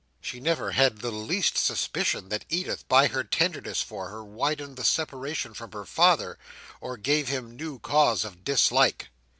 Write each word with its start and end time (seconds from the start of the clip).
She 0.19 0.39
never 0.39 0.71
had 0.71 0.97
the 1.01 1.11
least 1.11 1.59
suspicion 1.59 2.29
that 2.29 2.45
Edith 2.49 2.87
by 2.87 3.05
her 3.09 3.23
tenderness 3.23 3.83
for 3.83 4.09
her 4.09 4.23
widened 4.25 4.75
the 4.75 4.83
separation 4.83 5.53
from 5.53 5.73
her 5.73 5.85
father, 5.85 6.39
or 6.79 6.97
gave 6.97 7.27
him 7.27 7.55
new 7.55 7.77
cause 7.77 8.25
of 8.25 8.43
dislike. 8.43 9.09